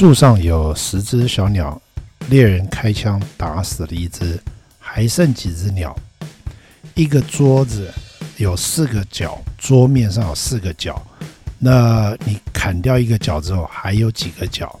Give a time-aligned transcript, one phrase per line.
[0.00, 1.78] 树上有十只小鸟，
[2.30, 4.40] 猎人开枪打死了一只，
[4.78, 5.94] 还剩几只鸟？
[6.94, 7.92] 一个桌子
[8.38, 11.02] 有四个角，桌面上有四个角，
[11.58, 14.74] 那你砍掉一个角之后，还有几个角？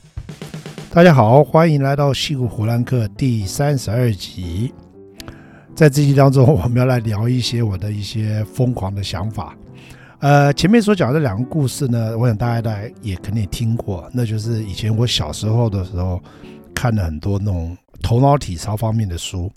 [0.88, 4.72] 大家好，欢迎来到西谷胡兰克第三十二集。
[5.76, 9.54] 在这集当中，我们要来聊一些我的一些疯狂的想法。
[10.20, 16.22] 呃，前面所讲的两个故事呢，我想大家大家也肯定听过，那就是以前我小时候的时候
[16.74, 19.50] 看了很多那种头脑体操方面的书，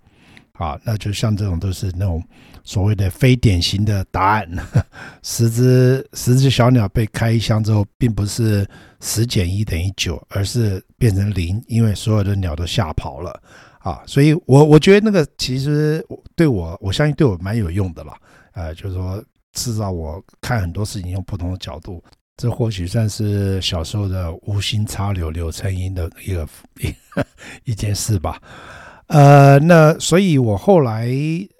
[0.53, 2.23] 啊，那就像这种都是那种
[2.63, 4.49] 所谓的非典型的答案，
[5.21, 8.65] 十只十只小鸟被开一箱之后，并不是
[9.01, 13.37] 十减一等于九，而是变成零，因为所有的鸟都吓跑了，
[13.79, 16.01] 啊，所以我我觉得那个其实
[16.37, 18.13] 对我，我相信对我蛮有用的啦，
[18.53, 19.21] 呃，就是说。
[19.53, 22.03] 至少我看很多事情用不同的角度，
[22.37, 26.47] 这或许算是小时候的无心插柳柳成荫的一个
[26.81, 26.93] 一
[27.71, 28.41] 一件事吧。
[29.07, 31.09] 呃，那所以我后来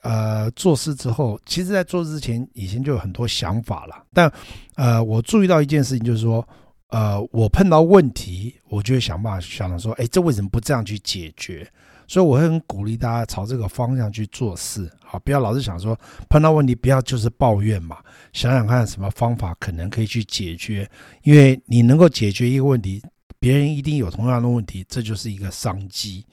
[0.02, 4.32] 呃做事之后，其实在做之前以前就有很多想法了，但
[4.76, 6.48] 呃我注意到一件事情，就是说
[6.88, 11.70] 呃我碰到问题，我就会想办法想着说，哎，这为什么不这样去解决？
[12.08, 15.98] 所以我会很鼓励大家朝这个方向去做事，好，不要老是想说
[16.30, 17.98] 碰到问题不要就是抱怨嘛，
[18.34, 20.90] 想想看什么方法可能可以去解决，
[21.24, 23.02] 因为你能够解决一个问题，
[23.40, 26.26] 别人一定有同样的问题，这就是一个商机。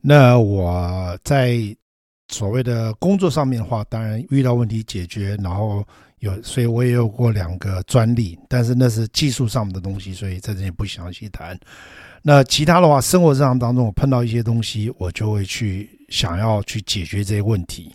[0.00, 1.58] 那我在
[2.28, 5.84] 所谓的工作上面的话，当然遇到问题解决，然后
[6.20, 11.58] 有，所以我也有过两个专利，但是那是技术上的东西，所以在这里不详细谈。
[12.22, 17.94] 那其他的话，生活上当中我碰到一些东西，我就会去想要去解决这些问题。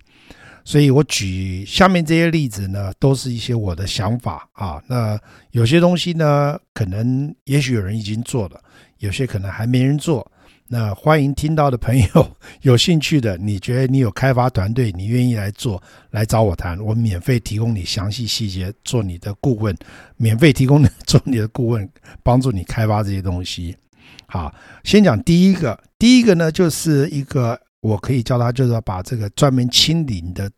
[0.64, 4.82] 所以我举下面这些例子呢，都是一些我的想法啊。
[4.88, 5.16] 那
[5.52, 8.60] 有些东西呢，可能也许有人已经做了，
[8.98, 10.32] 有些可能还没人做。
[10.68, 19.76] 那欢迎听到的朋友 有兴趣的，你觉得你有开发团队，你愿意来做，来找我谈，我免费提供你详细细节，做你的顾问，
[20.18, 21.88] 免费提供你做你的顾问，
[22.24, 23.78] 帮助你开发这些东西。
[24.26, 24.52] 好，
[24.84, 30.50] 先讲第一个，第一个呢，就是一个我可以叫他，就是把这个专门清理你的，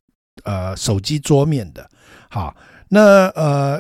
[0.45, 1.85] 呃，手机桌面的。
[2.29, 2.55] 好，
[2.87, 3.77] 那呃，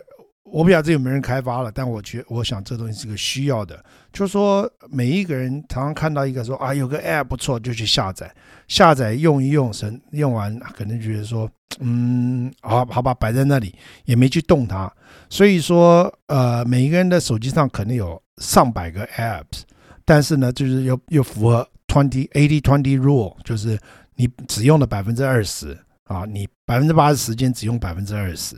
[0.57, 3.79] 我不晓得这有没有人开发了，但我觉我想这东西是个需要的，
[4.11, 8.33] 就是说每一个人常常看到一个说啊，有个 App 不错，就去下载，
[8.67, 11.47] 下载用一用，神用完可能觉得说，
[11.79, 13.75] 嗯，好好吧，摆在那里
[14.05, 14.91] 也没去动它，
[15.29, 19.61] 所以说呃，每一个人的手机上可能有上百个 Apps。
[20.05, 23.79] 但是呢，就是又又符合 twenty eighty twenty rule，就是
[24.15, 28.55] 你只用了百分之二十啊，你百分之八十时间只用百分之二十，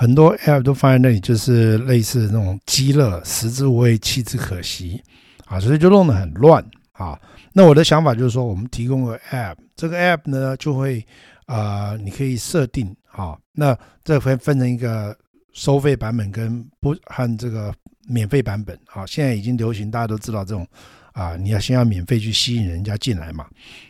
[0.00, 5.02] 很多 app 都放在那里，就是类似那种鸡肋，食之无味，弃之可惜
[5.46, 7.18] 啊，所以就弄得很乱啊。
[7.52, 11.04] 那我的想法就是说，我们提供个 app，这个 app 呢就会
[11.46, 15.16] 啊、呃，你可以设定啊，那这分分成一个
[15.52, 17.74] 收费版本跟不和这个。
[18.10, 20.66] 免费版本好，现在已经流行，大家都知道这种
[21.12, 23.44] 啊，你要先要免费去吸引人家进来嘛。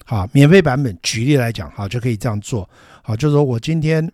[0.04, 2.68] 好，免费版本举例来讲，好就可以这样做。
[3.00, 4.04] 好，就是说我今天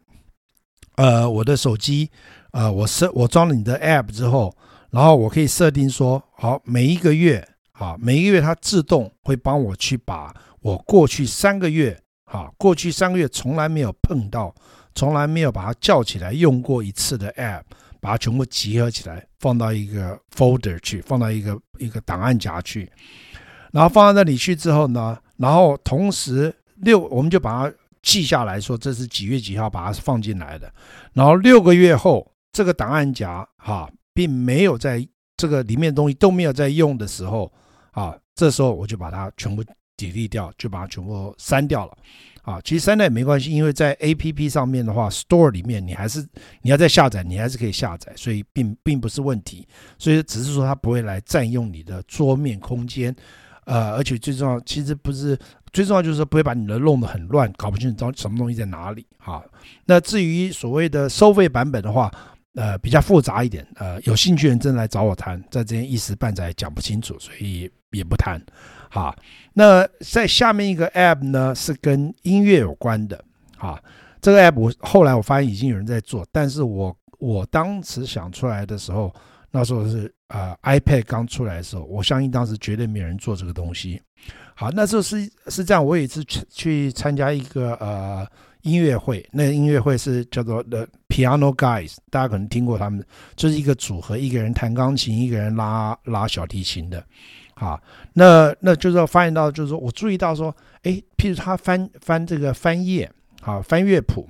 [0.96, 2.10] 呃我的手机
[2.52, 4.54] 呃我设我装了你的 app 之后，
[4.90, 14.54] 然后我可以设定说，好每一个月好每一个月它自动会帮我去把我过去三个月好过去三个月从来没有碰到
[14.94, 17.62] 从来没有把它叫起来用过一次的 app。
[18.00, 22.86] 把它全部集合起来，放到一个 folder 去，放到一个一个档案夹去，
[23.72, 30.72] 然后放到那里去之后呢，然后同时六，我们就把它记下来说，这是几月几号把它放进来的。
[31.14, 35.04] 然后六个月后，这个档案夹哈，并没有在
[35.36, 37.50] 这个里面的东西都没有在用的时候
[37.92, 39.64] 啊，这时候我就把它全部
[39.96, 41.96] delete 掉，就把它全部删掉了。
[42.42, 46.20] 啊，其实删掉也没关系，因为在 APP 上面的话，Store 里面你还是
[46.60, 49.66] 你要再下载，你还是可以下载，所以并并不是问题。
[49.98, 53.16] 所以只是说它不会来占用你的桌面空间，
[53.64, 55.38] 呃，而且最重要，其实不是
[55.72, 59.06] 最重要，就是说不会把你的弄得很乱，搞不清楚什么东西在哪里。
[59.18, 59.44] 好，
[59.86, 62.10] 那至于所谓的收费版本的话，
[62.54, 68.40] 呃，比较复杂一点，呃，有兴趣人真的来找我谈，在这边一时半载讲不清楚，所以也不谈。
[68.90, 69.16] 好，
[69.54, 73.24] 那在下面一个 app 呢，是跟音乐有关的。
[73.56, 73.76] 好，
[74.20, 79.12] 这个 app 我后来我发现已经有人在做，但是我我当时想出来的时候，
[79.50, 84.02] 那时候是呃 iPad 刚出来的时候，我相信当时绝对没有人做这个东西。
[84.56, 88.26] 好，那时候是是这样，我有一次去去参加一个呃
[88.62, 93.04] 音乐会，那个音乐会是叫做 The Piano Guys，大家可能听过他们，
[93.36, 97.04] 就是一个组合，一个人弹钢琴，一个人拉拉小提琴的。
[97.54, 97.80] 好，
[98.12, 103.08] 那那就是发现到，就是说我注意到说，哎，譬如他翻翻这个翻页，
[103.40, 104.28] 好翻乐谱，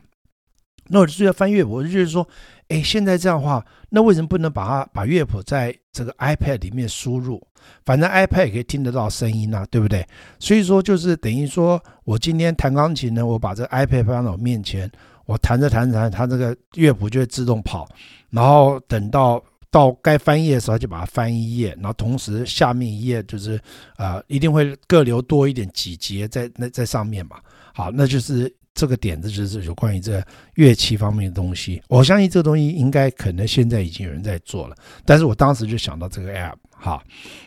[0.88, 2.26] 那我就注意到翻乐谱，我就觉得说，
[2.69, 7.40] 哎，现在这样的话，那为什么不能把它把乐谱在这个 iPad 里面输入？
[7.84, 10.06] 反正 iPad 也可以听得到声音呐、啊，对不对？
[10.38, 14.90] 所以说就是等于说我今天弹钢琴呢，我把这个 iPad 放到我面前，
[15.26, 17.88] 我弹着弹着，它这个乐谱就会自动跑，
[18.30, 19.42] 然后等到。
[19.70, 23.60] 到该翻页的时候，就把它翻一页，然后同时下面一页就是，
[23.96, 27.38] 呃，一定会各留多一点几节在那在上面嘛。
[27.75, 30.23] 好，那就是这个点子，就是有关于这
[30.55, 31.81] 乐器方面的东西。
[31.88, 37.03] 我相信这个东西应该可能现在已经有人在做了，但是我当时就想到这个 app 哈。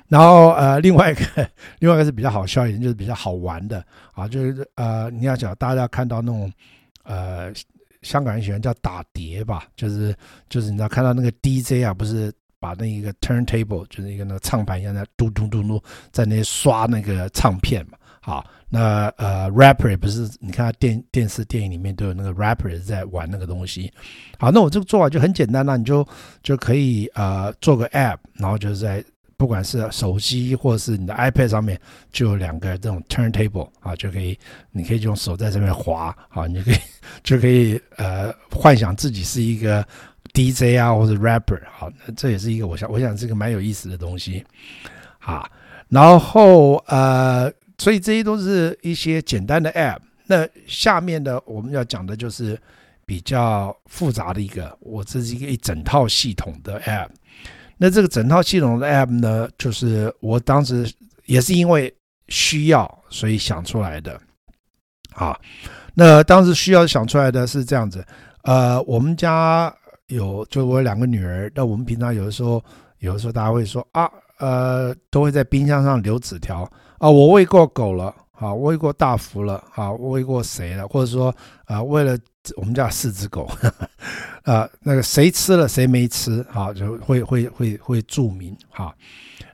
[0.07, 6.51] 然后呃，另外一个 另外一个是比较好笑一点，就是比较好玩的啊，就是呃，你要讲大家看到那种
[7.03, 7.51] 呃。
[8.03, 10.15] 香港人喜欢叫打碟吧，就是
[10.47, 15.81] 就是你知道看到那个 DJ 啊，不是把那一个 turntable 就是一个那个唱盘一样的嘟嘟嘟嘟
[16.11, 17.97] 在那刷那个唱片嘛。
[18.27, 23.89] 好，那呃 rapper 不是，你看电电视电影里面都有那个 rapper 在玩那个东西。
[24.37, 26.05] 好，那我这个做法就很简单，那你就
[26.43, 29.01] 就可以呃做个 app，然后就是在。
[29.39, 31.79] 不管是手机或是你的 iPad 上面，
[32.11, 34.35] 就有两个这种 turntable 啊，就可以，
[34.71, 36.75] 你可以用手在上面滑，啊，你可以
[37.21, 39.87] 就可以呃幻想自己是一个
[40.33, 44.43] DJ 啊或者 rapper，好，那这也是一个我想我想是个蛮有意思的东西，
[45.19, 45.47] 啊，
[45.87, 47.47] 然后呃，
[47.77, 52.59] 所以这些都是一些简单的 app，那下面的我们要讲的就是
[53.05, 57.09] 比较复杂的一个，我这是一个一整套系统的 app。
[57.79, 60.91] 那这个整套系统的 App 呢，就是我当时
[61.25, 61.93] 也是因为
[62.27, 64.19] 需要，所以想出来的。
[65.13, 65.39] 啊，
[65.93, 68.03] 那当时需要想出来的是这样子，
[68.41, 69.71] 呃，我们家
[70.07, 72.63] 有就我有两个女儿，那我们平常有的时候，
[72.97, 74.09] 有的时候大家会说啊，
[74.39, 78.13] 呃，都会在冰箱上留纸条啊，我喂过狗了。
[78.39, 80.87] 啊，喂过大福了，啊，喂过谁了？
[80.87, 81.35] 或者说，
[81.65, 82.15] 啊，为了
[82.55, 83.49] 我们家四只狗，
[84.43, 88.95] 啊，那个谁吃了谁没吃，啊，就会会会会注明，哈。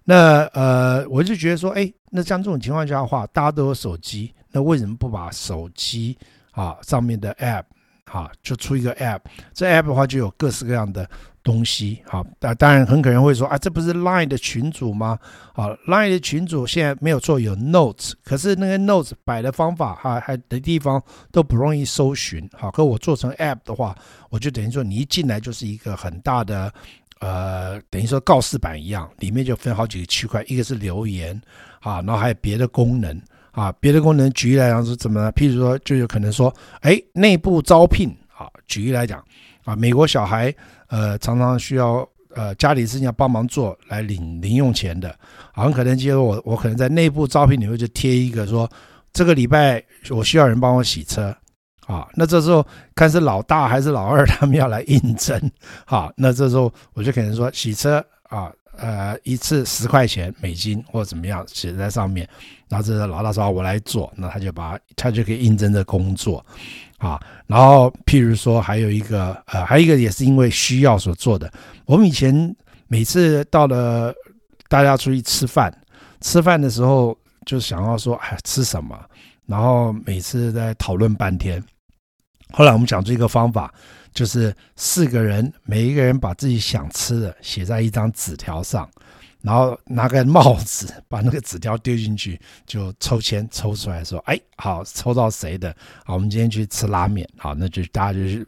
[0.03, 6.17] 那呃，我就觉得说，哎，那像这种情况下的话，大家都有手机，那为什么不把手机
[6.51, 7.63] 啊上面的 App
[8.03, 9.21] 啊就出一个 App？
[9.53, 11.09] 这 App 的话就有各式各样的。
[11.43, 15.19] 东西好，那当然很可能会说啊，这不是 Line 的群组吗？
[15.53, 21.03] 好，Line 的群组现在没有做，有 Notes，可是那个 Notes 摆的方法哈，还的地方
[21.33, 22.49] 都不容易搜寻。
[22.53, 23.93] 好，可我做成 App 的话，
[24.29, 26.73] 我就等于说你一进来就是一个很大的
[27.19, 31.39] 呃，等于说告示板一样，里面就分好几个区块，一个是留言
[31.81, 35.29] 啊，然后还有别的功能啊，别的功能举例来讲是怎么呢？
[35.33, 39.21] 譬如说，就有可能说，哎，内部招聘，啊，举例来讲
[39.65, 40.55] 啊，美国小孩。
[40.93, 45.17] 呃，常常需要呃家里事情要帮忙做来领零用钱的，
[45.51, 48.69] 好像可能接着我我可能在内部招聘里面就贴一个说，
[49.11, 51.35] 这个礼拜我需要人帮我洗车，
[51.87, 52.63] 啊，那这时候
[52.93, 55.51] 看是老大还是老二，他们要来应征，
[55.83, 57.97] 好，那这时候我就可能说洗车
[58.29, 62.29] 啊，呃一次十块钱美金或者怎么样写在上面，
[62.69, 66.45] 然后这个老大说我来做，那他就把他就可以应征这工作。
[67.03, 71.51] 啊，然后譬如说还有一个呃，还有一个也是因为需要所做的。
[71.85, 72.55] 我们以前
[72.87, 74.13] 每次到了
[74.69, 75.75] 大家出去吃饭，
[76.21, 78.97] 吃饭的时候就想要说，哎，吃什么？
[79.45, 81.61] 然后每次在讨论半天。
[82.51, 83.73] 后来我们讲出一个方法，
[84.13, 88.89] 就是四个人每一个人把自己想吃的写在一张纸条上。
[89.43, 95.75] 然后拿个帽子，把那个纸条丢进去，就抽签抽出来说：“哎，好，抽到谁的？
[96.05, 97.27] 好，我们今天去吃拉面。
[97.37, 98.47] 好，那就大家就是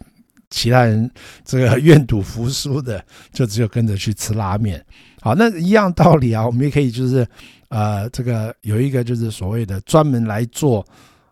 [0.50, 1.12] 其他人
[1.44, 4.84] 这个愿赌服输的，就只有跟着去吃拉面。
[5.22, 7.28] 好，那一样道理啊，我们也可以就是
[7.68, 10.84] 呃，这个有一个就是所谓的专门来做。”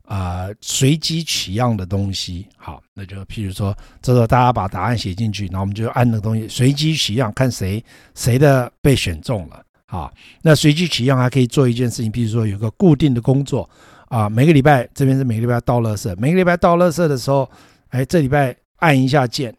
[0.06, 7.84] 啊、随机取样的东西，好，那就譬如说，这时候大家把答案写进去，然后我们就按那个东西随机取样，看谁
[8.14, 13.68] 谁的被选中了，好，那随机取样还可以做一件事情，譬如说有个固定的工作
[14.10, 17.50] 啊，每个礼拜这边是每个礼拜倒垃圾，每个礼拜倒垃圾的时候，
[17.90, 19.56] 哎，这礼拜按一下键，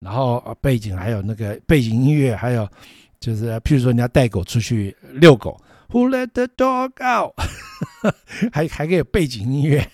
[0.00, 2.68] 然后背景还有那个背景音乐，还有
[3.20, 5.58] 就是譬如说你要带狗出去遛狗。
[5.90, 7.34] Who let the dog out？
[8.52, 9.86] 还还可以有背景音乐，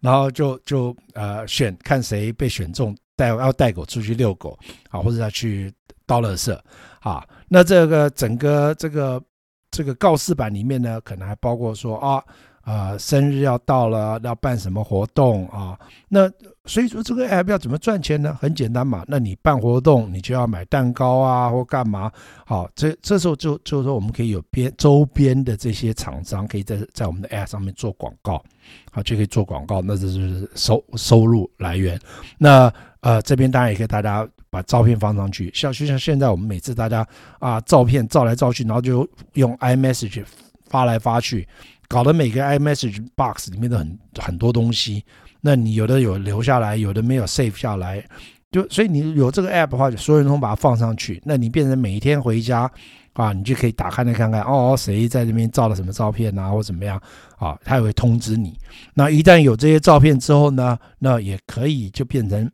[0.00, 4.58] 然后就就呃选看谁被选中带要带狗出去遛狗
[4.90, 5.72] 啊，或者要去
[6.06, 6.58] 倒垃圾
[7.00, 7.26] 啊。
[7.48, 9.22] 那这个整个这个
[9.70, 12.22] 这个告示板里面呢，可能还包括说啊、
[12.64, 15.78] 呃，生日要到了，要办什么活动啊？
[16.08, 16.30] 那
[16.64, 18.36] 所以说这个 app 要怎么赚钱呢？
[18.40, 22.10] 很简单嘛，那你办活动，你就要买蛋糕啊，或干嘛？
[22.46, 28.42] 好，这这时候就就是说，我们可以有边周边的这些厂商，可以在在我们的 app 上面做广告，
[28.90, 32.00] 好，就可以做广告，那这就是收收入来源。
[32.38, 37.06] 那呃，这边当然也可以大家把照片放上去，像就像现在我们每次大家
[37.40, 40.24] 啊，照片照来照去，然后就用 iMessage
[40.70, 41.46] 发来发去。
[41.88, 45.04] 搞得每个 iMessage box 里面都很很多东西，
[45.40, 48.04] 那你有的有留下来，有的没有 save 下来，
[48.50, 52.70] 就所以你有这个 app 的话，所有人都把它放上去，那你变成每一天回家
[53.12, 57.00] 啊，你就可以打开来看看，哦，谁在这边照了什么照片啊，或怎么样
[57.36, 58.58] 啊，他也会通知你。
[58.94, 62.50] 那一旦有这些照片之后呢，那也可以就变成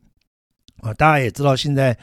[0.81, 1.97] 啊，大家也知道现在。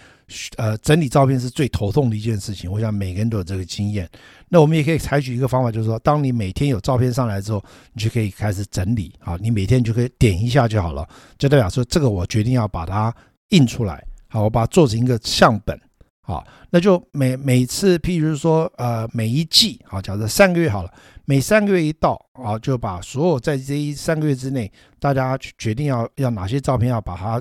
[0.56, 2.70] 呃，整理照片是最头痛的一件事情。
[2.70, 4.06] 我想每个人都有这个经验。
[4.48, 9.38] 那我们也可以采取一个方法，就是说，当你每天有照片上来之后，你就可以开始整理啊。
[9.40, 11.08] 你每天就可以点一下就好了，
[11.38, 13.14] 就代表说这个我决定要把它
[13.48, 14.04] 印出来。
[14.28, 15.80] 好，我把它做成一个相本。
[16.20, 20.92] 好，那就每每次，譬如说，呃，每一季，好，假设三个月好了，
[21.24, 24.70] 每三个月一到啊，就把所有在这一三个月之内，
[25.00, 27.40] 大家决定要要哪些照片要把它。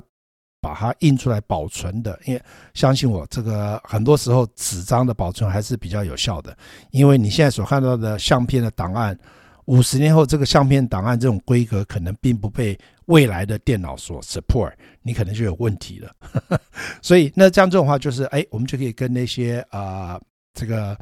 [0.68, 2.42] 把它印出来保存的，因为
[2.74, 6.54] 相信我，这个很多时候纸张的保存还是比较有效的。
[6.90, 9.18] 因为你现在所看到的相片的档案，
[9.64, 16.14] 五十年后这个相片档案这种规格可能并不被未来的电脑所 support，你可能就有问题了。
[17.00, 20.20] 所以那这样这种话就是，哎，我们就可以跟那些啊、呃、
[20.52, 20.94] 这个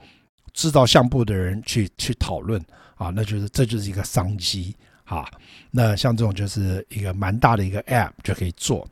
[0.52, 5.28] 制造相簿的人去去讨论啊，那就是这就是一个商机啊。
[5.72, 8.86] 那像这种就是一个蛮大的一个 app 就可以做。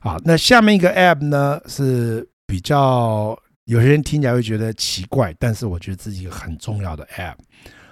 [0.00, 7.36] 好，那下面一个 app 呢，是比较有些人听起来会觉得奇怪，但是我觉得这是一个很重要的 app。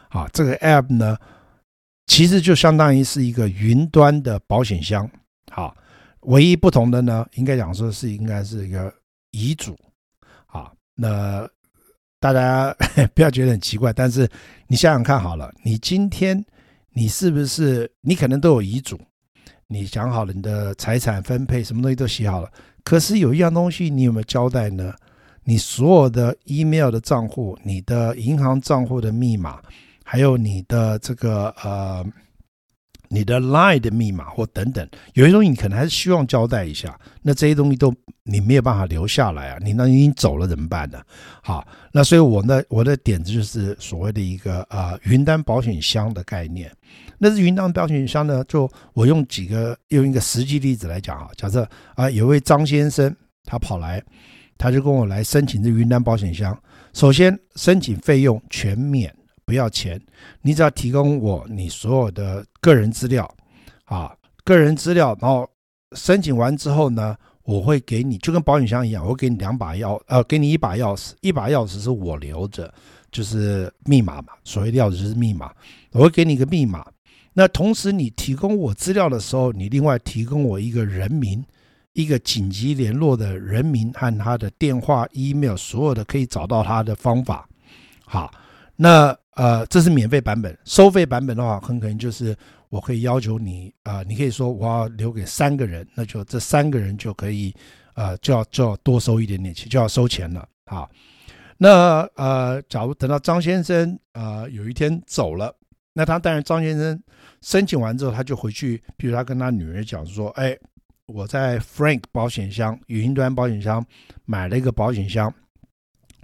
[0.08, 1.16] 好，这个 app 呢，
[2.06, 5.08] 其实就相当于是一个云端的保险箱。
[5.50, 5.76] 好，
[6.22, 8.92] 唯一不同的呢，应该讲说是应该是一个
[9.30, 9.78] 遗嘱。
[10.46, 11.49] 好，那
[12.18, 12.75] 大家
[13.14, 14.28] 不要觉得很奇怪，但是
[14.66, 16.44] 你想想看好了，你今天
[16.92, 19.00] 你是不是你可能都有遗嘱？
[19.73, 22.50] 你想好了你的财产分配，什么东西都写好了，
[22.83, 24.93] 可是有一样东西你有没有交代呢？
[25.45, 29.61] 你所有的 email 的账户、你的银行账户的密码，
[30.05, 32.05] 还有你的这个呃，
[33.09, 36.99] 你的 line 的密码或等等，有些东西你可能还是希望交代一下。
[37.23, 41.00] 那这些东西都你没有办法留下来啊，你那已经走了怎么办呢？
[41.43, 46.71] 好，那所以我呢，我的点子就是所谓的一个呃云端保险箱的概念。
[47.23, 48.43] 那是云端保险箱呢？
[48.45, 54.03] 就我用几个用一个实际例子来讲啊，假设啊有位张先生他跑来，
[54.57, 56.59] 他就跟我来申请这云端保险箱。
[56.95, 60.00] 首先申请费用全免，不要钱，
[60.41, 63.31] 你只要提供我你所有的个人资料
[63.85, 65.47] 啊，个人资料，然后
[65.93, 72.73] 申请完之后呢，我会给你就跟保险箱一样，我会给你两把钥呃，给你一把钥匙，一把钥匙是我留着，
[73.12, 75.53] 就是密码嘛，所谓的钥匙是密码，
[75.93, 76.83] 我会给你一个密码。
[77.32, 81.44] 那同时，你提供我资料的时候，你另外提供我一个人名，
[81.92, 87.49] 一个紧急联络的人名和他的电话、email，所有的可以找到他的方法。
[88.04, 88.30] 好，
[88.75, 90.58] 那呃，这是免费版本。
[90.64, 92.37] 收费版本的话，很可能就是
[92.68, 97.54] 我可以要求你啊、呃，你可以说我要留给三个人，那就这三个人就可以
[97.94, 100.46] 呃，就要就要多收一点点钱，就要收钱了。
[100.66, 100.90] 好，
[101.56, 105.54] 那呃，假如等到张先生呃有一天走了。
[105.92, 107.02] 那他当然，张先生
[107.42, 110.56] 申请完之后，他就回去，比如他跟他女儿讲说：“哎，
[111.06, 113.85] 我在 Frank 保险箱、云端保险箱
[114.26, 115.32] 买了一个保险箱，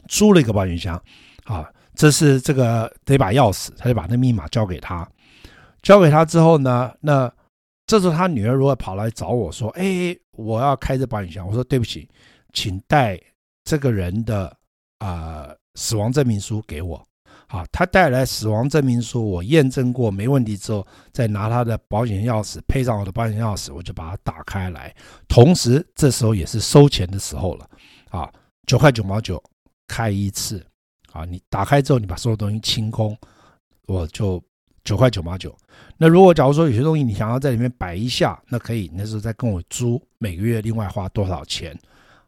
[0.08, 1.02] 租了一个保险箱，
[1.44, 5.08] 啊，这是这个得把钥匙，他就把那密码交给他。
[5.82, 7.32] 交给他之后呢，那
[7.86, 12.08] 这时候他女儿如果跑来找我说：‘哎，我要开这保险箱。’我说：‘对不起，
[12.52, 13.18] 请带
[13.64, 14.48] 这个人的
[14.98, 17.02] 啊、呃、死亡证明书给我。’
[17.48, 24.94] 啊，他带来死亡证明书，我验证过没问题之后，再拿他的保险钥匙配上我的保险钥匙，我就把它打开来。
[25.28, 27.68] 同时，这时候也是收钱的时候了。
[28.10, 28.28] 啊，
[28.66, 29.42] 九块九毛九
[29.86, 30.64] 开一次。
[31.12, 33.16] 啊，你打开之后，你把所有东西清空，
[33.86, 34.42] 我就
[34.84, 35.56] 九块九毛九。
[35.96, 41.78] 那如果假如说有些东西你想要在里面摆一下，那可以，那时候再跟我租，每个月另外花多少钱？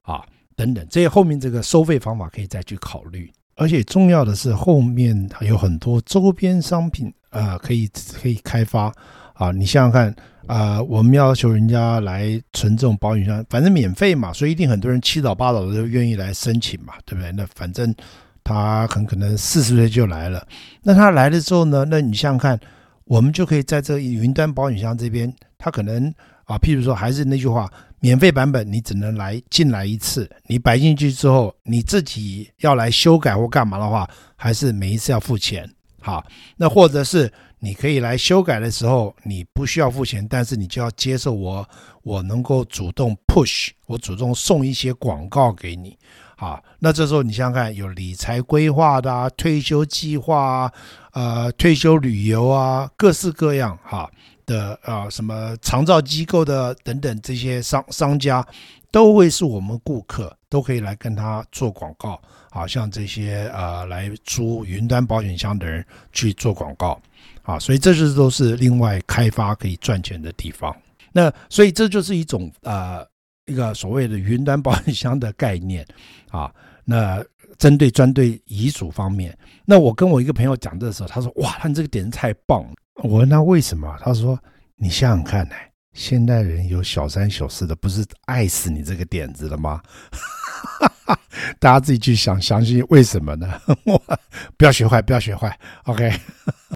[0.03, 0.25] 啊，
[0.57, 3.31] 等等，这些后面这个收费方法可以再去考虑。
[3.59, 8.93] 而且重要的是，后面还有很多周边商品啊、可以可以开发
[9.35, 9.51] 啊。
[9.51, 10.15] 你想想看
[10.47, 17.31] 啊、我们要求人家来存这种保险箱，反正免费嘛，所以一定很多人七早八早的都愿意来申请嘛，对不对？
[17.33, 17.95] 那反正
[18.43, 20.47] 他很可能四十岁就来了。
[20.83, 22.59] 那他来了之后呢，那你想想看，
[23.05, 26.15] 我们就可以在这云端保险箱这边，他可能
[26.49, 35.71] 啊，譬如说还是那句话，免费版本你只能来进来一次，你摆进去之后，你自己要来修改或干嘛的话，还是每一次要付钱。
[36.01, 36.25] 好，
[36.57, 41.69] 那或者是你可以来修改的时候，你不需要付钱，但是你就要接受我，
[42.03, 45.99] 我能够主动 push，我主动送一些广告给你。
[46.35, 50.73] 好，那这时候你想想看，有理财规划的啊，退休计划啊，
[51.13, 54.11] 呃，退休旅游啊，各式各样哈
[54.49, 58.45] 的啊，什么长照机构的等等这些商商家，
[58.91, 62.21] 都会是我们顾客，都可以来跟他做广告。
[62.51, 66.99] 好像这些呃来租云端保险箱的人去做广告，
[67.43, 70.75] 啊，所以这是都是另外开发可以赚钱的地方。
[71.13, 73.07] 那所以这就是一种呃
[73.45, 75.87] 一个所谓的云端保险箱的概念
[76.31, 76.51] 啊。
[76.85, 77.23] 那
[77.59, 79.37] 针对专对遗嘱方面，
[79.67, 83.97] 那我跟我一个朋友讲的时候，他说：“哇，他这个点子太棒了。”我问他为什么？
[84.01, 84.39] 他说
[84.77, 85.55] ：“你想想看呢，
[85.93, 89.81] 现代人有小三小四的，不是爱死你这个点子了吗？”
[91.61, 93.61] 大家自己去想，详细为什么呢？
[94.59, 95.57] 不要学坏，不要学坏。
[95.85, 96.13] OK，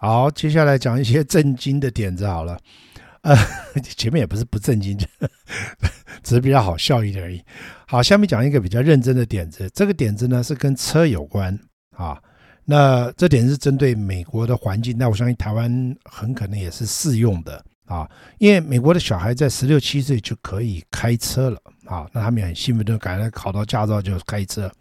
[0.01, 2.57] 好，接下来讲一些震惊的点子好了。
[3.21, 3.35] 呃，
[3.95, 4.97] 前面也不是不震惊，
[6.23, 7.43] 只是比较好笑一点而已。
[7.85, 9.69] 好，下面讲一个比较认真的点子。
[9.73, 11.57] 这个点子呢是跟车有关
[11.95, 12.17] 啊。
[12.65, 18.09] 那这点是针对美国的环境，那我相信台湾很可能也是适用的啊。
[18.37, 21.59] 因为美国的小孩在十六七岁就可以开车了。
[21.85, 24.71] 啊，那他们也很兴奋，就赶快考到驾照就开车。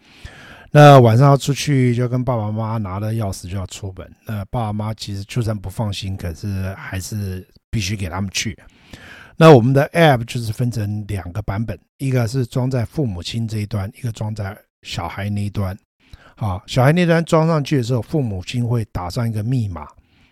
[0.70, 4.08] 那晚上要出去，就跟爸爸妈妈拿了钥匙就要出门。
[4.24, 8.56] 那爸爸妈妈其实就算不放心，可是还是必须给他们去。
[9.36, 15.76] 那我们的 App 就是分成两个版本，一个是装在父母亲这一端，一个装在小孩那一端。
[16.44, 19.87] 啊，小孩那端装上去的时候，父母亲会打上一个密码。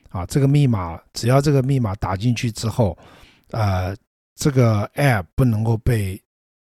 [0.09, 2.99] 啊，这个密码只要这个密码打进去之后，
[3.53, 3.95] 呃，
[4.35, 6.21] 这个 App 不能够被。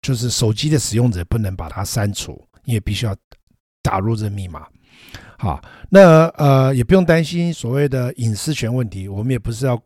[0.04, 3.14] 就是手机的使用者不能把它删除，因为必须要
[3.82, 4.66] 打入这密码。
[5.38, 9.80] 好，那呃也不用担心所谓的隐私权问题，我们也不是要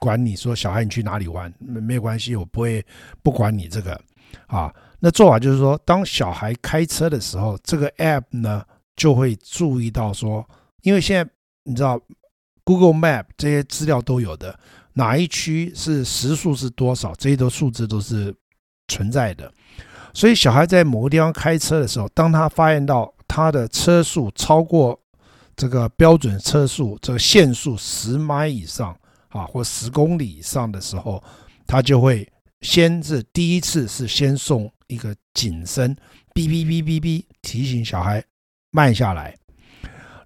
[0.00, 2.84] 管你说小孩你去哪里玩，没有关系，我不会
[3.22, 3.92] 不管你这个。
[4.48, 8.64] 啊，那做法就是说，当小孩开车的时候，这个 app 呢
[8.96, 10.48] 就会注意到说，
[10.82, 11.30] 因为现在
[11.64, 12.00] 你知道
[12.64, 14.58] Google Map 这些资料都有的，
[14.94, 18.34] 哪一区是时速是多少，这些都数字都是。
[18.88, 19.50] 存在的，
[20.12, 25.00] 所以小孩在某个地方开车的时候，当他发现到他的车速超过
[25.56, 28.94] 这个标准车速，这个限速十迈以上
[29.28, 31.22] 啊，或十公里以上的时候，
[31.66, 35.96] 他就会先是第一次是先送一个警声，
[36.34, 38.22] 哔哔哔哔哔，提醒小孩
[38.72, 39.32] 慢下来。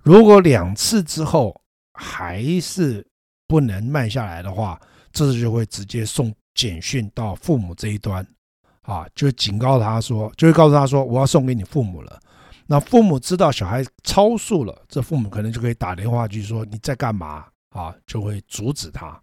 [0.02, 1.54] 如果两次之后
[1.92, 3.06] 还是
[3.46, 4.80] 不能慢下来的话，
[5.12, 8.26] 这时就会直接送简讯到父母这一端。
[8.82, 12.20] 啊，就警告他说，就会告诉他说，我要送给你父母了。
[12.68, 19.20] 那父母知道小孩超速了，这父母可能就可以打电话去说你在干嘛啊，就会阻止他。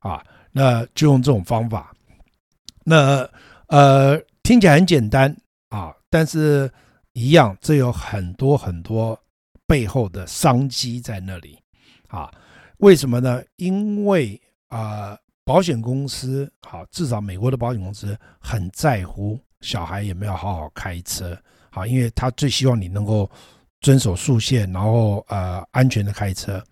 [0.00, 1.94] 啊，那就用这种方法。
[2.84, 3.26] 那
[3.68, 5.34] 呃，听起来很简单
[5.70, 6.70] 啊，但是
[7.12, 9.18] 一样，这有很多很多
[9.66, 11.58] 背后的商机在那里
[12.08, 12.30] 啊。
[12.78, 13.42] 为什么呢？
[13.56, 15.18] 因为啊。
[15.42, 21.36] 保险公司好，至少美国的保险公司很在乎小孩有没有好好开车，
[21.72, 23.28] 好，因为他最希望你能够
[23.80, 26.62] 遵守速限，然后呃安全的开车。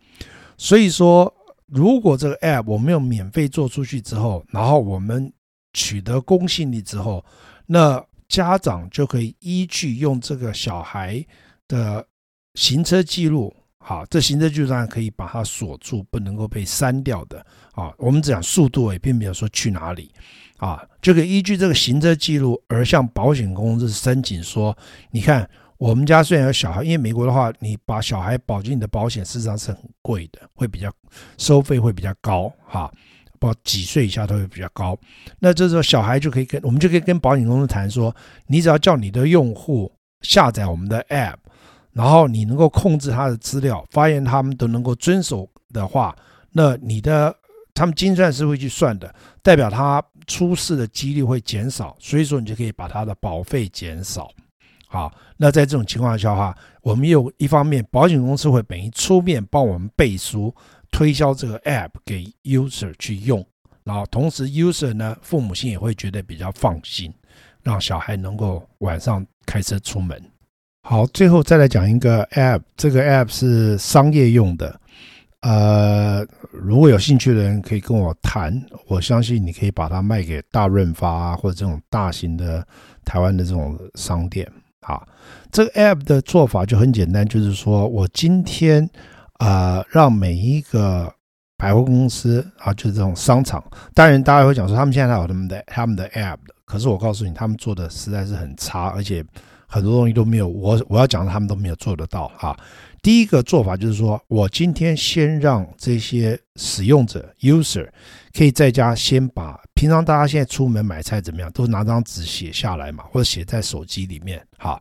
[0.56, 1.32] 所以说，
[1.66, 5.32] 如果这个 app 我们有免费做出去之后，然后我们
[5.72, 7.24] 取得公信力之后，
[7.66, 11.24] 那家长就可以依据用这个小孩
[11.66, 12.06] 的
[12.54, 13.54] 行车记录。
[13.78, 17.44] 好，这行车记录上可以把它锁住，不能够被删掉的。
[17.72, 20.12] 啊，我们讲速度，也并没有说去哪里。
[20.58, 24.76] 啊，就可以依据这个行车记录而向保险公司申请说，
[25.10, 30.92] 你看我们家虽然有小孩，因为美国的话，你把小孩保进你的保险，事实上是很贵的，会比较
[31.38, 32.52] 收费会比较高。
[32.66, 32.92] 哈，
[33.38, 34.98] 包几岁以下都会比较高。
[35.38, 38.14] 那这时候小孩就可以跟我们就可以跟保险公司谈说，
[38.46, 41.36] 你只要叫你的用户下载我们的 App。
[41.90, 46.14] 然后你能够控制他的资料，发现他们都能够遵守的话，
[46.52, 47.34] 那你的
[47.74, 54.30] 他们精算师会去算的，代表他出事的几率会减少，所以说你就可以把他的保费减少。
[54.86, 60.54] 好，那在这种情况下的话，我们又一方面保险公司会等于出面帮我们背书
[60.90, 63.44] 推销这个 app 给 user 去用，
[63.84, 67.12] 然后同时 user 呢父母亲也会觉得比较放心，
[67.62, 70.20] 让小孩能够晚上开车出门。
[70.82, 74.80] 好，最后再来讲一个 App，这个 App 是商业用的，
[75.40, 82.66] 呃，如果有兴趣的人可以跟我谈，我相信你可以把它卖给大润发啊，或者这种大型的
[83.04, 84.50] 台湾的这种商店。
[84.80, 85.06] 好，
[85.52, 88.88] 这个 app 的做法就很简单，就是说我今天、
[89.38, 91.12] 啊，让每一个
[91.56, 93.62] 百货公司啊，就是这种商场，
[93.94, 99.24] 当然大家会讲说，他们现在还有他们的他们的 app 的，可是我告诉你，他们做的实在是很差，而且
[99.66, 102.56] 很多东西都没有我我要讲的，他们都没有做得到啊。
[103.00, 107.88] 第一个做法就是说，我今天先让这些使用者 user
[108.38, 114.40] 可以在家先把平常大家现在出门买菜怎么样，都拿张纸写下来嘛，或者写在手机里面。
[114.56, 114.80] 好，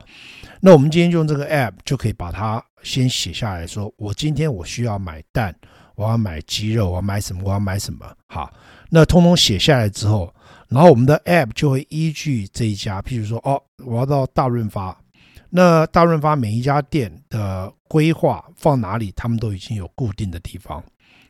[0.61, 5.55] 那我们今天用这个 app 就可以把它先写下来说，我今天我需要买蛋，
[5.95, 8.05] 我要买鸡肉，我要买什么，我要买什么。
[8.27, 8.53] 好，
[8.91, 10.31] 那通通写下来之后，
[10.67, 14.95] 然后我们的 app 就会依据这一家，譬如说，哦，我要到大润发。
[15.49, 20.83] 那大润发每一家店的规划放哪里，他们都已经有固定的地方，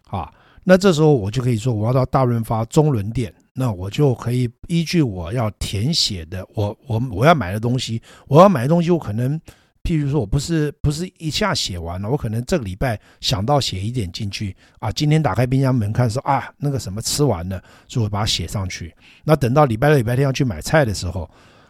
[0.10, 0.30] 啊，
[0.70, 9.40] 那这时候我就可以说，我要到大润发中仑店，那我就可以依据我要填写的，我我我要买的东西，我要买的东西，我可能，
[9.82, 21.30] 譬如说我不是不是一下写完了，我可能这个礼拜想到写一点进去，啊，今天打开冰箱门看说啊，那个什么吃完了，就会把它写上去，那等到礼拜六礼拜天要去买菜的时候，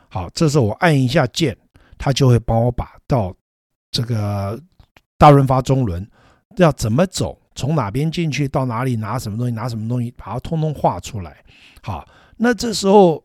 [0.10, 1.56] 好，这时候我按一下键。
[2.00, 3.34] 它就会帮我把到
[3.90, 4.62] 这个
[5.18, 6.08] 大润发中仑
[6.58, 11.36] 要怎么走，从哪边进去，到哪里拿什么东西，拿什么东西，把它通通画出来。
[11.82, 13.22] 好，那这时候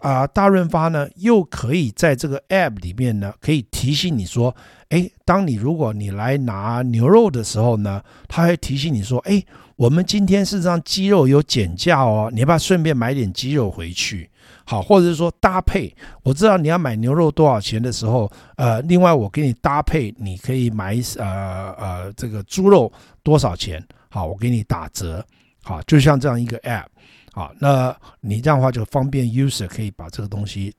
[0.00, 4.52] 啊、大润发呢又可以在这个 app 里面呢，可以提醒你说，
[4.88, 9.40] 哎，当你如果你来拿牛肉的时候呢，他会提醒你说，哎，
[9.76, 14.28] 我们今天事实上鸡肉有减价哦，你要不要顺便买点鸡肉回去？
[14.64, 23.84] 好，或者是说搭配，我知道你要买牛肉多少钱的时候，呃，另外我给你搭配，你可以买呃呃这个猪肉多少钱？
[24.08, 25.24] 好，我给你打折。
[25.64, 26.86] 好，就像这样一个 app，
[27.32, 30.74] 好，那你这样的话就方便 user 可以把这个东西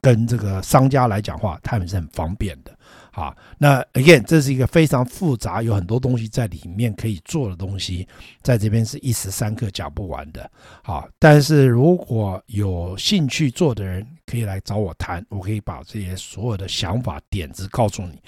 [0.00, 2.76] 跟这个商家来讲话，他们是很方便的。
[3.16, 8.06] 好，那 again，这是一个非常复杂，有很多东西在里面可以做的东西，
[8.42, 10.50] 在这边是一时三刻讲不完的。
[10.82, 18.20] 好，但是如果有兴趣做的人，可以来找我谈，我可以把这些所有的想法点子告诉你。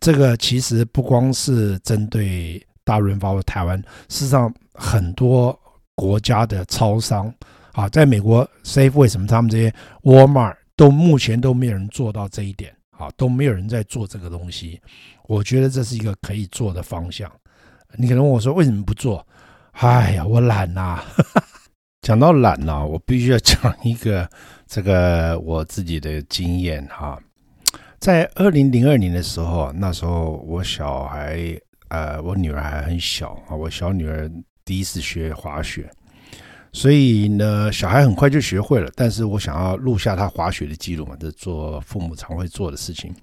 [0.00, 5.54] 这个其实不光是针对大润发或台湾，事实上很多
[5.94, 7.30] 国家的超商
[7.72, 9.70] 啊，在美国 Safe 为什么他们这些
[10.02, 12.74] Walmart 都目前都没有人做到这一点？
[13.00, 14.80] 啊，都没有人在做这个东西，
[15.24, 17.30] 我觉得这是一个可以做的方向。
[17.96, 19.26] 你可能问我说，为什么不做？
[19.72, 21.02] 哎呀，我懒呐。
[22.02, 24.28] 讲到懒呢，我必须要讲一个
[24.66, 27.18] 这个我自己的经验哈。
[27.98, 31.38] 在二零零二年的时候，那时候我小孩
[31.88, 34.30] 呃，我女儿还很小啊，我小女儿
[34.64, 35.90] 第一次学滑雪。
[36.72, 38.90] 所以呢，小孩很快就学会了。
[38.94, 43.14] 但是我想要录下他滑雪的记录嘛，这做父母常会做的事情。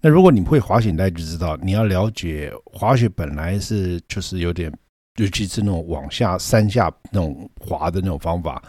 [0.00, 4.72] 那如果你会滑雪，大家就知道你要了解滑雪本来是就是有点，
[5.16, 8.62] 尤其是那种往下山下那种滑的那种方法，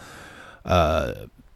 [0.62, 1.14] 呃。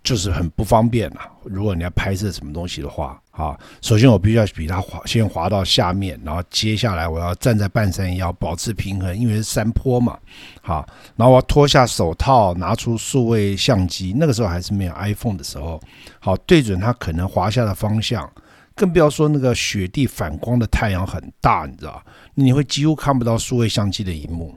[0.09, 1.21] 就是很不方便呐。
[1.44, 10.18] 如果你要拍摄什么东西的话，啊，首先我必须要比它滑，先滑到下面，然后接下来我要站在半山腰保持平衡，因为是山坡嘛，
[10.62, 15.79] 好，然后我要脱下手套，拿出数位相机，那个时候还是没有 iPhone 的时候，
[16.21, 18.27] 好，对准它可能滑下的方向，
[18.75, 22.03] 更不要说那个雪地反光的太阳很大，你知道，
[22.35, 24.57] 你会几乎看不到数位相机的荧幕。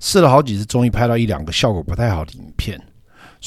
[0.00, 2.80] 试了好几次，终于拍到一两个效果不太好的影片。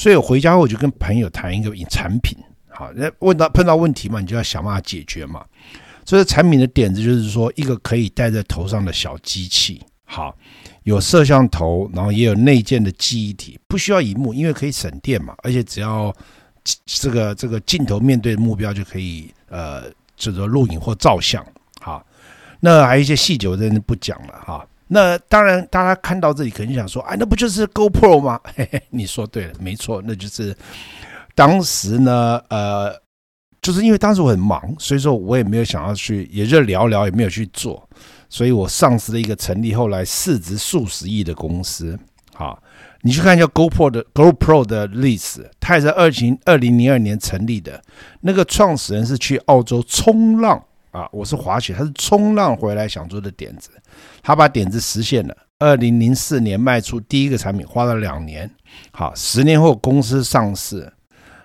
[0.00, 2.34] 所以我回家后我就跟朋友谈一个产品，
[2.70, 5.44] 好，那问到碰到问题嘛，你就要想办法解决嘛。
[6.06, 10.34] 所以产品的点子就是说，一个可以戴在头上的小机器，好，
[10.84, 16.10] 有摄像头，然后也有内建的记忆体，不需要荧幕，因为可以省电嘛，而且只要
[16.86, 19.82] 这个这个镜头面对目标就可以，呃，
[20.16, 21.44] 这个录影或照相，
[21.78, 22.02] 好，
[22.58, 24.66] 那还有一些细节我在这不讲了哈。
[24.92, 28.40] 那当然，大家看到这里肯定想说，哎，那不就是 GoPro 吗？
[28.56, 30.52] 嘿嘿，你说对了，没错，那就是
[31.36, 32.92] 当时呢，呃，
[33.62, 37.88] 就是因为当时我很忙，所以说我也没有想要去，也就聊聊，也没有去做，
[38.28, 41.96] 所以我丧失了一个成立后来市值数十亿的公司。
[42.34, 42.60] 好，
[43.02, 47.80] 你去看一下 GoPro 的 GoPro 的历史，它也是二零二零零二年成立的，
[48.22, 50.64] 那个创始人是去澳洲冲浪。
[50.90, 53.70] 啊，我是滑雪，他是冲浪回来想做的点子，
[54.22, 55.36] 他把点子实现了。
[55.58, 58.50] 二零零四年卖出第一个产品，花了两年。
[58.92, 60.90] 好，十年后公司上市，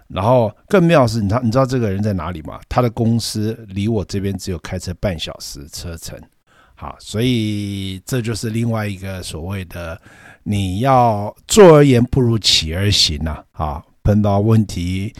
[0.07, 2.59] 然后更妙是，你知道你知道这个人在哪里吗？
[2.69, 6.19] 他的公司离我这边只有开车半小时车程。
[6.75, 9.99] 好，所以这就是另外一个所谓的
[10.43, 13.43] 你要坐而言不如起而行呐。
[13.51, 15.13] 啊，碰到问题，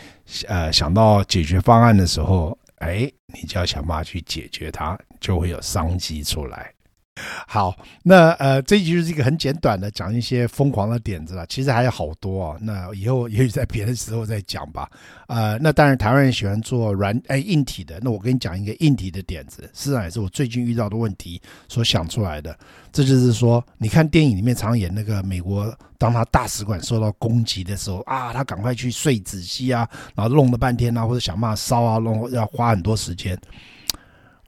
[0.48, 6.75] 呃，想到解决方案的时候，哎，你就要想办法去解决它，就会有商机出来。
[7.48, 7.74] 好，
[8.04, 11.46] 那呃，这一集就是一个很简短的讲一些疯狂的点子了。
[11.48, 14.90] 其实还有好多啊、那以后也许在别的时候再讲吧。
[15.28, 22.58] 呃，那当然台湾人喜欢做软哎硬体的，那我跟你讲一个硬体的点子，事实上也是我最近遇到的问题所想出来的。
[22.92, 33.40] 这就是说，你看电影里面常演那个美国，当他大使馆受到攻击的时候啊，他赶快去碎纸机啊，然后弄了半天啊，或者想办法烧啊，弄要花很多时间。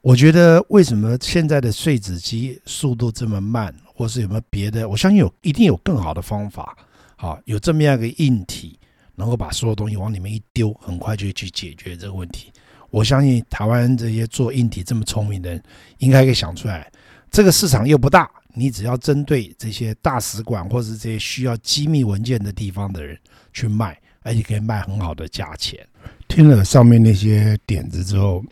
[0.08, 4.88] 我觉得为什么现在的碎纸机速度这么慢，或是有没有别的？
[4.88, 6.74] 我相信有，一定有更好的方法。
[7.14, 8.78] 好，有这么样一个硬体，
[9.16, 12.50] 能够把所有东西往里面一丢，很快就去解决这个问题。
[12.88, 15.62] 我相信台湾这些做硬体这么聪明的人，
[15.98, 16.90] 应该可以想出来。
[17.30, 23.14] 这个市场又不大，你只要针对这些大使馆或是这些需要机密文件的地方的人
[23.52, 25.86] 去卖，而且可以卖很好的价钱。
[26.28, 28.42] 听了上面那些点子之后。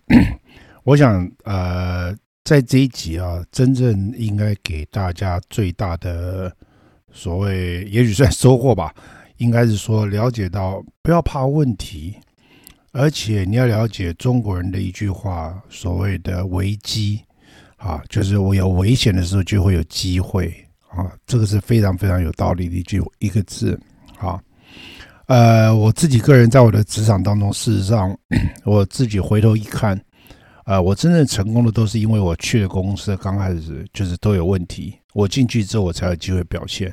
[0.86, 6.54] 我想，呃，在这一集啊，真正应该给大家最大的
[7.12, 8.94] 所谓，也许算收获吧，
[9.38, 12.14] 应该是说了解到不要怕问题，
[12.92, 17.20] 而且你要了解中国人的一句话，所谓的危机
[17.78, 20.54] 啊，就是我有危险的时候就会有机会
[20.88, 23.76] 啊，这个是非常非常有道理的一句一个字
[24.20, 24.40] 啊。
[25.26, 28.16] 呃，我自己个人在我的职场当中，事实上，
[28.64, 30.00] 我自己回头一看。
[30.66, 36.92] 呃，我真正成功的都是因为我去的公司刚开始就是都有问题，我进去之后我才有机会表现。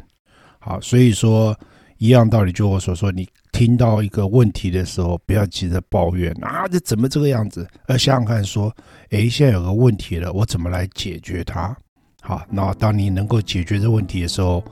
[0.59, 1.57] 好，所以说
[1.97, 7.67] 一样道理，就我所说，你听到一个问题的时候，不要急着抱怨啊，这怎么这个样子？
[7.88, 8.71] 而想想看，说，
[9.09, 11.75] 诶，现在有个问题了，我怎么来解决它？
[12.21, 14.63] 好，那当你能够解决这问题的时候，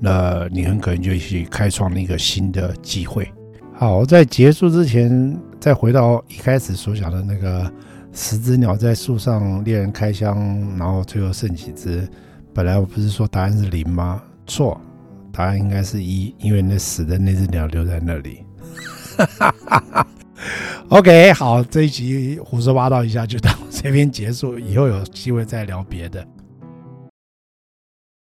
[0.00, 3.30] 那你很可能就去开创了一个新的机会。
[3.72, 7.72] 好，在结束之前，再回到一开始所讲的那个。
[8.20, 10.36] 十只鸟在树上，猎人开枪，
[10.76, 12.06] 然后最后剩几只？
[12.52, 14.20] 本来我不是说答案是零吗？
[14.44, 14.78] 错，
[15.30, 18.42] 答案应该是一，因为那死的那只鸟留在那里。
[20.90, 26.26] OK，好，这一集胡说八道一下就到这边结束，以后有机会再聊别的。